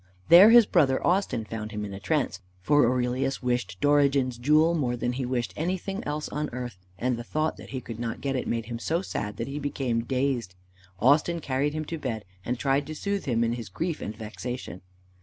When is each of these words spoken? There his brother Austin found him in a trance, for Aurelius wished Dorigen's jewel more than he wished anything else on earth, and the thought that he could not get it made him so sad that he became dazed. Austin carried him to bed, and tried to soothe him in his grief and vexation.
There 0.29 0.49
his 0.49 0.65
brother 0.65 1.05
Austin 1.05 1.45
found 1.45 1.71
him 1.71 1.85
in 1.85 1.93
a 1.93 1.99
trance, 1.99 2.39
for 2.59 2.87
Aurelius 2.91 3.43
wished 3.43 3.79
Dorigen's 3.81 4.39
jewel 4.39 4.73
more 4.73 4.95
than 4.95 5.13
he 5.13 5.27
wished 5.27 5.53
anything 5.55 6.03
else 6.05 6.27
on 6.29 6.49
earth, 6.49 6.79
and 6.97 7.17
the 7.17 7.23
thought 7.23 7.55
that 7.57 7.69
he 7.69 7.81
could 7.81 7.99
not 7.99 8.19
get 8.19 8.35
it 8.35 8.47
made 8.47 8.65
him 8.65 8.79
so 8.79 9.03
sad 9.03 9.37
that 9.37 9.47
he 9.47 9.59
became 9.59 10.03
dazed. 10.03 10.55
Austin 10.99 11.39
carried 11.39 11.73
him 11.75 11.85
to 11.85 11.99
bed, 11.99 12.25
and 12.43 12.57
tried 12.57 12.87
to 12.87 12.95
soothe 12.95 13.25
him 13.25 13.43
in 13.43 13.53
his 13.53 13.69
grief 13.69 14.01
and 14.01 14.15
vexation. 14.15 14.81